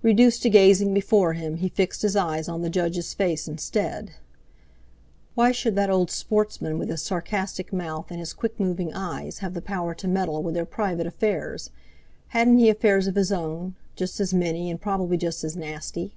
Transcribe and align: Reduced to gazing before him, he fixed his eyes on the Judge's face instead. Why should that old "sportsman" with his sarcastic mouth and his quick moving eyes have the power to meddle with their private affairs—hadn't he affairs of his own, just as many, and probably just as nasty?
Reduced 0.00 0.40
to 0.40 0.48
gazing 0.48 0.94
before 0.94 1.34
him, 1.34 1.56
he 1.56 1.68
fixed 1.68 2.00
his 2.00 2.16
eyes 2.16 2.48
on 2.48 2.62
the 2.62 2.70
Judge's 2.70 3.12
face 3.12 3.46
instead. 3.46 4.12
Why 5.34 5.52
should 5.52 5.74
that 5.76 5.90
old 5.90 6.10
"sportsman" 6.10 6.78
with 6.78 6.88
his 6.88 7.02
sarcastic 7.02 7.74
mouth 7.74 8.06
and 8.10 8.18
his 8.18 8.32
quick 8.32 8.58
moving 8.58 8.94
eyes 8.94 9.40
have 9.40 9.52
the 9.52 9.60
power 9.60 9.94
to 9.96 10.08
meddle 10.08 10.42
with 10.42 10.54
their 10.54 10.64
private 10.64 11.06
affairs—hadn't 11.06 12.56
he 12.56 12.70
affairs 12.70 13.06
of 13.06 13.16
his 13.16 13.30
own, 13.30 13.74
just 13.96 14.18
as 14.18 14.32
many, 14.32 14.70
and 14.70 14.80
probably 14.80 15.18
just 15.18 15.44
as 15.44 15.58
nasty? 15.58 16.14